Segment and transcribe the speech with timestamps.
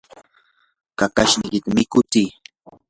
[0.97, 2.29] kakashniykita mikutsii